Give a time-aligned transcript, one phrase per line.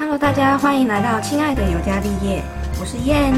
[0.00, 2.42] Hello，大家欢迎来到亲爱的尤加利叶，
[2.80, 3.34] 我是燕。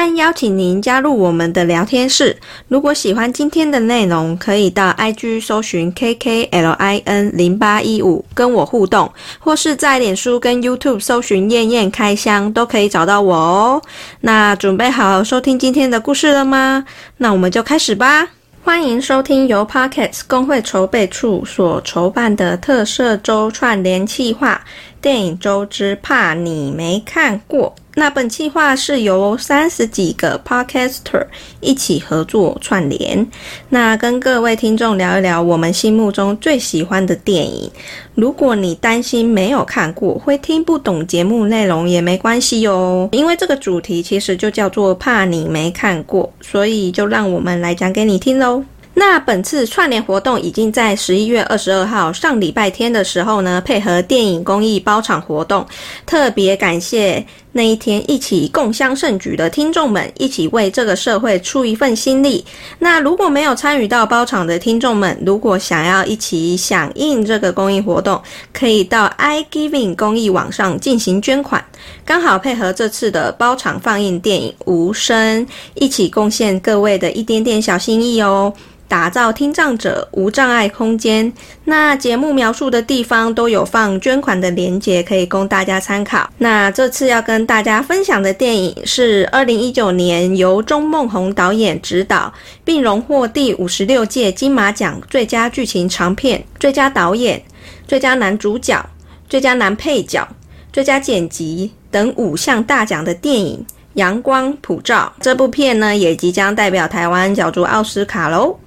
[0.00, 2.34] 安安邀请您加入我们的聊天室。
[2.68, 13.82] 如果喜欢今天的内容，可以到 IG 搜寻 KKLIN 零八一五跟我互动，或是在脸书跟 YouTube 搜寻燕燕开箱，都可以找到我哦。
[14.22, 16.86] 那准备好收听今天的故事了吗？
[17.18, 18.26] 那我们就开始吧。
[18.64, 24.62] 欢迎收听由 Pockets 工会筹备处所筹办的特色周串联企划——
[25.02, 27.74] 电影周之怕你没看过。
[28.00, 31.26] 那本计划是由三十几个 Podcaster
[31.60, 33.26] 一起合作串联，
[33.68, 37.70] 那跟各位听众聊一聊我们心目中最喜欢的电影。
[38.14, 48.64] 如果你担心没有看过会听不懂节目内容也没关系哟，因为这个主题其实就叫做怕你没看过，所以就让我们来讲给你听喽。
[48.92, 55.64] 那本次串联活动已经在十一月二十二号上礼拜天的时候呢，配合电影公益包场活动，
[56.04, 62.44] 特别感谢那一天一起共襄盛举的听众们，一起为这个社会出一份心力。
[62.80, 68.20] 那如果没有参与到包场的听众们，如果想要一起响应这个公益活动，
[68.52, 71.64] 可以到 iGiving 公益网上进行捐款，
[72.04, 78.52] 刚好配合这次的包场放映电影《无声》，一起贡献各位的一点点小心意哦。
[78.90, 81.32] 打造听障者无障碍空间。
[81.64, 86.28] 那节目描述的地方都有放捐款的链接，可以供大家参考。
[86.38, 97.40] 那这次要跟大家分享的电影是二零一九年由钟梦宏导演执导，并荣获第五十六届金马奖最佳剧情长片、最佳导演、
[97.86, 98.84] 最佳男主角、
[99.28, 100.26] 最佳男配角、
[100.72, 103.64] 最佳剪辑等五项大奖的电影。
[104.00, 108.58] 阳光普照这部片呢，也即将代表台湾角逐奥斯卡喽。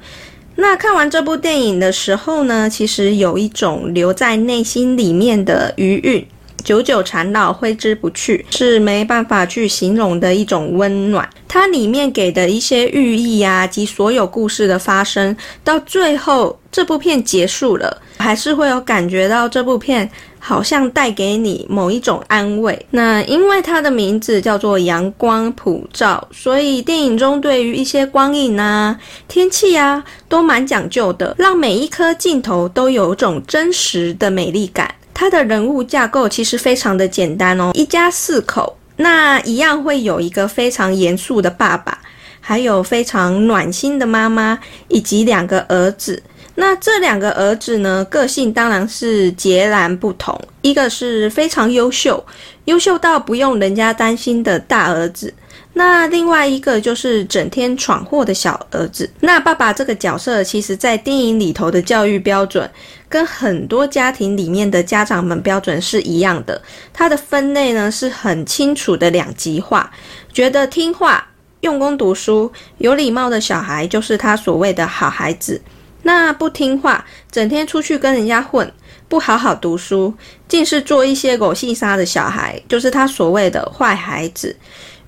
[0.56, 6.24] 那看完这部电影的时候呢，其实有一种留在内心里面的余韵，
[6.64, 11.28] 久久缠绕，挥之不去，是没办法去形容的一种温暖。
[11.48, 20.08] 它里面给的一些寓意啊，及所有故事的发生，到最后这部片结束了，还是会有感觉到这部片。
[20.46, 22.86] 好像带给你某一种安慰。
[22.92, 29.00] 那因为它的名字叫做阳光普照，所以电影中对于一些光影啊、
[29.30, 34.94] 天气啊都蛮讲究的，让每一颗镜头都有种真实的美丽感。
[35.14, 41.98] 它的人物架构其实非常的简单哦，一家四口，那一样会有一个非常严肃的爸爸，
[42.42, 44.60] 还有非常暖心的妈妈，
[44.90, 46.22] 以及两个儿子。
[46.56, 50.40] 那这两个儿子呢，个性当然是截然不同。
[50.62, 52.24] 一个是非常优秀，
[52.66, 55.34] 优秀到不用人家担心的大儿子。
[55.76, 59.10] 那另外一个就是整天闯祸的小儿子。
[59.22, 62.70] 那爸爸这个角色，其实在电影里头的教育标准，
[63.10, 66.62] 跟很多家庭里面的家长们标准是一样的。
[66.94, 69.92] 他的分类呢是很清楚的两极化，
[70.32, 71.28] 觉得听话、
[71.62, 75.60] 用功读书、有礼貌的小孩，就是他所谓的好孩子。
[76.04, 78.72] 那不听话，整天出去跟人家混，
[79.08, 80.14] 不好好读书，
[80.48, 84.56] 竟是做一些狗戏沙的小孩，就是他所谓的坏孩子。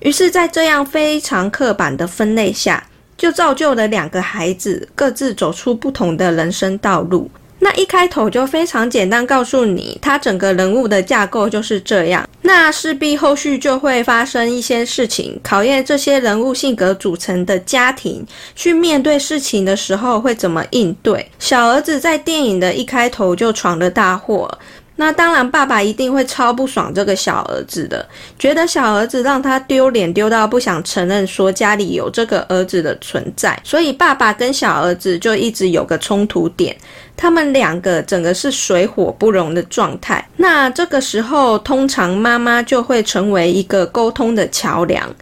[0.00, 2.86] 于是，在这样非常刻板的分类下，
[3.16, 7.30] 就造就了两个孩子各自走出不同的人生道路。
[7.66, 12.24] 那一开头就非常简单，告诉你他整个人物的架构就是这样。
[12.42, 18.24] 那势必后续就会发生一些事情，考验这些人物性格组成的家庭，
[18.54, 21.28] 去面对事情的时候会怎么应对。
[21.40, 24.48] 小儿子在电影的一开头就闯了大祸。
[24.98, 28.08] 那当然，爸爸一定会超不爽这个小儿子的，
[28.38, 36.74] 觉得小儿子让他丢脸丢到不想承认说家里有这个儿子的存在，所以爸爸跟小儿子就一直有个冲突点，
[37.14, 40.26] 他们两个整个是水火不容的状态。
[40.34, 45.14] 那这个时候，通常妈妈就会成为一个沟通的桥梁。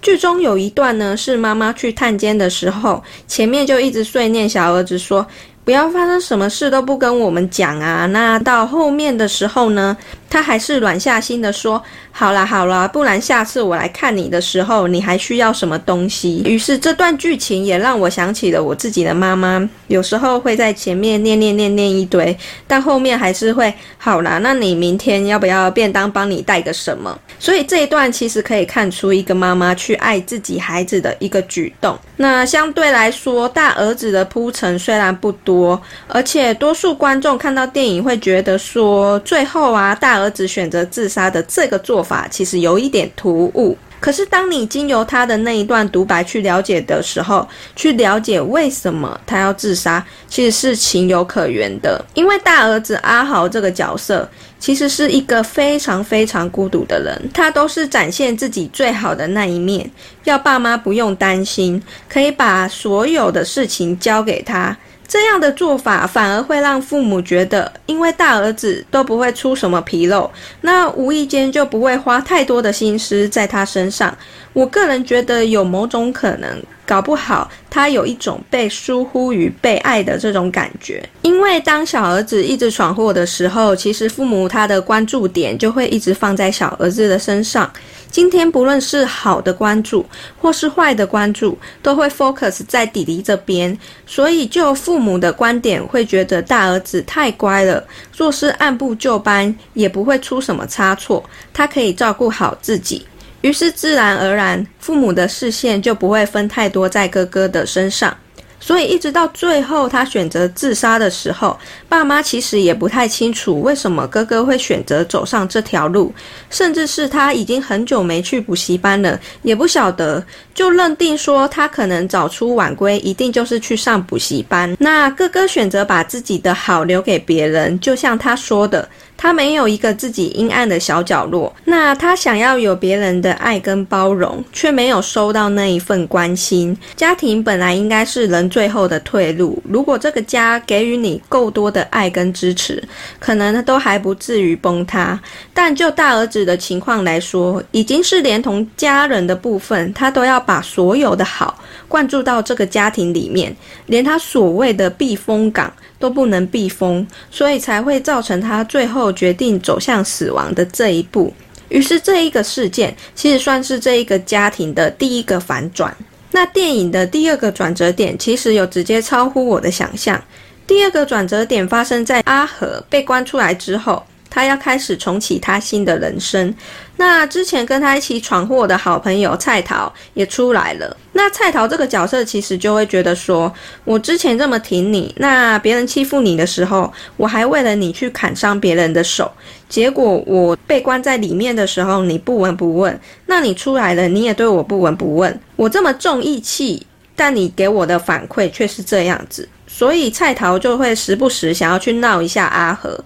[0.00, 5.26] 剧中有一段呢，是妈妈去探监的时候，前面就一直碎念小儿子说。
[5.68, 8.06] 不要发生什么事都不跟我们讲啊！
[8.06, 9.94] 那到后面的时候呢，
[10.30, 22.34] 他还是软下心的说：“好啦好啦，不然下次我来看你的时候，你还需要什么东西？”于是这段剧情也让我想起了我自己的妈妈，有时候会在前面念念念念一堆，
[22.66, 24.38] 但后面还是会好啦。
[24.38, 27.14] 那你明天要不要便当帮你带个什么？
[27.38, 31.94] 所以这一段其实可以看出一个妈妈去爱自己孩子的一个举动。
[32.20, 35.80] 那相对来说，大儿子的铺陈虽然不多。
[36.08, 43.78] 而且多数观众看到电影会觉得说，最后啊，大儿子选择自杀的这个做法其实有一点突兀。
[44.00, 52.04] 可是当你经由他的那一段独白去了解的时候，去了解为什么他要自杀，其实是情有可原的。
[52.14, 54.28] 因为大儿子阿豪这个角色。
[54.58, 59.90] 其实是一个非常非常孤独的人，他都是展现自己最好的那一面，
[60.24, 64.76] 要爸妈不用担心，可以把所有的事情交给他。
[65.08, 74.16] 这样的做法反而会让父母觉得，因为大儿子都不会出什么纰漏，那无意间就不会花太多的心思在他身上。
[74.52, 76.62] 我个人觉得有某种可能。
[76.88, 87.70] 搞不好他有一种被疏忽与被爱的这种感觉，因为当小儿子一直闯祸的时候，其实父母他的关注点就会一直放在小儿子的身上。
[88.10, 90.04] 今天不论是好的关注
[90.40, 93.76] 或是坏的关注，都会 focus 在弟弟这边，
[94.06, 101.22] 所以就父母的观点会觉得大儿子太乖了，做事按部就班，也不会出什么差错，
[101.52, 103.06] 他可以照顾好自己。
[103.42, 108.16] 于是自然而然，父母的视线就不会分太多在哥哥的身上。
[108.60, 111.58] 所以一直到最后，他选择自杀的时候，
[111.88, 116.12] 爸妈其实也不太清楚为什么哥哥会选择走上这条路，
[116.50, 120.24] 甚至是他已经很久没去补习班了，也不晓得，
[120.54, 124.76] 就认定说他可能早出晚归，一定就是去上补习班。
[124.78, 128.88] 那哥哥选择把自己的好留给别人，就像他说的。
[129.18, 136.74] 他没有一个自己阴暗的小角落，那他想要有别人的爱跟包容，却没有收到那一份关心。
[136.94, 142.82] 家庭本来应该是人最后的退路，如果这个家给予你够多的爱跟支持，
[143.18, 145.20] 可能都还不至于崩塌。
[145.52, 153.56] 但就大儿子的情况来说，已经是连同家人的部分，他都要把所有的好灌注到这个家庭里面，
[153.86, 155.72] 连他所谓的避风港。
[156.00, 161.34] 都不能避风，所以才会造成他最后决定走向死亡的这一步。
[161.70, 165.92] 于是，这一个事件其实算是这一个家庭的第一个反转。
[166.30, 170.22] 那电影的第二个转折点，其实有直接超乎我的想象。
[170.68, 174.00] 第二个转折点发生在阿和被关出来之后。
[174.30, 176.54] 他要开始重启他新的人生。
[176.96, 180.96] 那之前跟他一起闯祸的好朋友蔡桃也出来了。
[181.12, 183.52] 那蔡桃这个角色其实就会觉得说，
[183.84, 189.30] 我之前这么挺你，那别人欺负你的时候，我还为了你去砍伤别人的手。
[189.68, 192.98] 结果我被关在里面的时候，你不闻不问。
[193.26, 195.40] 那你出来了，你也对我不闻不问。
[195.56, 196.84] 我这么重义气，
[197.14, 199.48] 但你给我的反馈却是这样子。
[199.66, 202.98] 所以蔡桃就会时不时想要去闹一下阿和。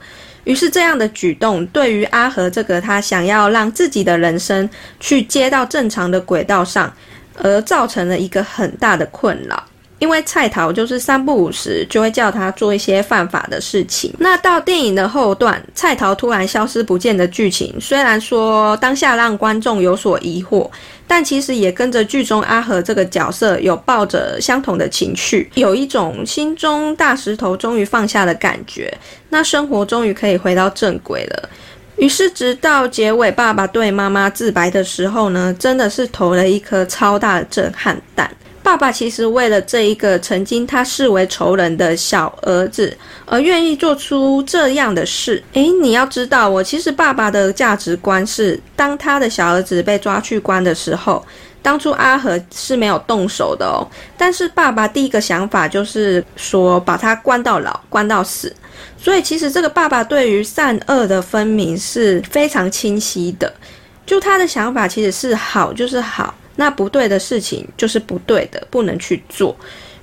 [0.45, 4.69] 于是，这样的举动对于阿和这个他想要让自己的人生
[4.99, 6.93] 去接到正常的轨道上，
[7.37, 9.65] 而造成了一个很大的困扰。
[10.03, 14.13] 因为蔡桃就是三不五时就会叫他做一些犯法的事情。
[14.19, 20.69] 那到电影的后段，蔡桃突然消失不见的剧情，虽然说当下让观众有所疑惑，
[21.07, 28.93] 但其实也跟着剧中阿和这个角色有抱着相同的情绪，有一种心中大石头终于放下的感觉。
[29.29, 31.49] 那生活终于可以回到正轨了。
[31.97, 38.29] 于是直到结尾，爸爸对妈妈自白的时候呢，真的是投了一颗超大的震撼弹。
[38.73, 42.97] 爸爸其实为了这一个曾经他视为仇人的小儿子，
[43.27, 45.45] 而愿意做出这样的事。
[45.53, 51.23] 诶，你要知道，我其实爸爸的价值观是，当他的小儿子被抓去关的时候，
[51.61, 53.85] 当初阿和是没有动手的哦。
[54.17, 58.51] 但是爸爸第一个想法就是说，把他关到老，关到死。
[58.97, 63.53] 所以其实这个爸爸对于善恶的分明是非常清晰的。
[64.07, 66.35] 就他的想法其实是好就是好。
[66.57, 69.57] 那不对的事情就是不对的，不能去做。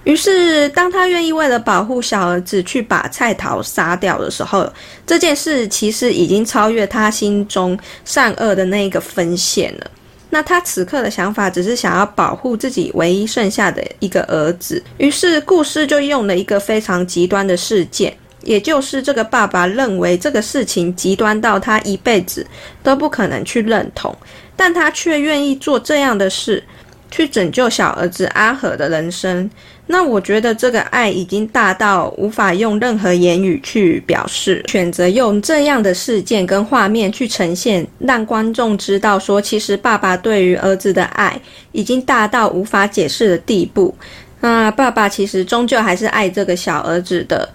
[0.06, 4.72] 于是，当他愿意为了保护小儿子去把蔡桃杀掉的时候，
[5.06, 9.92] 这件事其实已经超越他心中善恶的那一个分线了。
[10.30, 14.82] 那他此刻的想法只是想要保护自己唯一剩下的一个儿子。
[14.98, 22.46] 于是，故事就用了一个非常极端的事件，也就是这个爸爸认为这个事情极端到他一辈子
[22.82, 24.16] 都不可能去认同。
[24.60, 26.62] 但他却愿意做这样的事，
[27.10, 29.50] 去拯救小儿子阿和的人生。
[29.88, 34.62] 那我觉得这个爱已经大到无法用任何言语去表示。
[34.68, 41.40] 选择用这样的事件跟画面去呈现，让观众知道说，其实爸爸对于儿子的爱
[41.72, 43.96] 已经大到无法解释的地步。
[44.42, 47.48] 那爸爸其实终究还是爱这个小儿子的。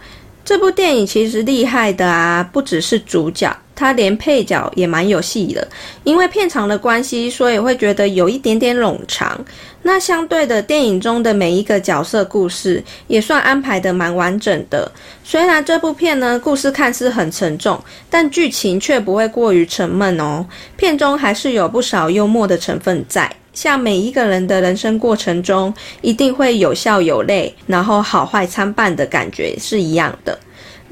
[0.43, 3.55] 这部电影其实厉害的啊，不只是主角。
[3.85, 5.69] 他连配角也蛮有戏的。
[6.05, 9.39] 因为片长的关系，所以会觉得有一点点冗长。
[9.83, 14.91] 那相对的，电影中的每一个角色故事也算安排的蛮完整的。
[15.23, 20.47] 虽然这部片呢故事看似很沉重，但剧情却不会过于沉闷哦。
[20.79, 23.31] 片中还是有不少幽默的成分在。
[23.53, 30.37] 像每一个人的人生过程中，一定会有笑有泪，然后好坏参半的感觉是一样的。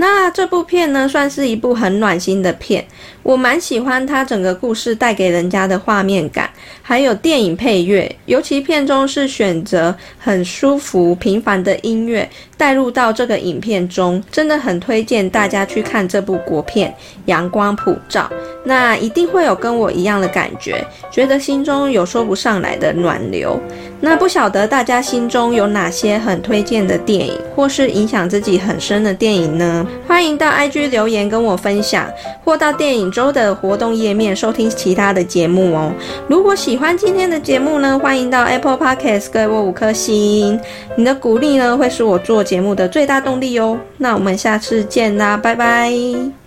[0.02, 2.85] 那这部片呢，算是一部很暖心的片，
[3.23, 6.50] 我蛮喜欢它整个故事带给人家的画面感，
[6.83, 12.29] 还有电影配乐，尤其片中是选择很舒服平凡的音乐。
[12.59, 16.88] 带入到这个影片中，真的很推荐大家去看这部国片
[17.25, 18.31] 《阳光普照》，
[18.62, 23.59] 那一定会有跟我一样的感觉，觉得心中有说不上来的暖流。
[24.00, 29.85] 那不晓得大家心中有哪些很推荐的电影，或是影响自己很深的电影呢？
[30.07, 32.09] 欢迎到 IG 留言跟我分享，
[32.45, 35.92] 或到电影周的活动页面收听其他的节目哦。
[36.26, 40.59] 如果喜欢今天的节目呢，欢迎到 Apple Podcast 给我五颗星，
[40.97, 42.42] 你的鼓励呢会是我做。
[42.42, 46.41] 节目的最大动力哦，那我们下次见啦，拜拜。